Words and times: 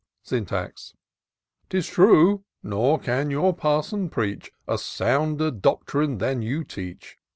Syntax." 0.23 0.95
'Tis 1.69 1.85
true; 1.87 2.43
nor 2.63 2.97
can 2.99 3.29
your 3.29 3.53
Parson 3.55 4.09
preach 4.09 4.51
A 4.67 4.79
sounder 4.79 5.51
doctrine 5.51 6.17
than 6.17 6.41
you 6.41 6.63
teach. 6.63 7.17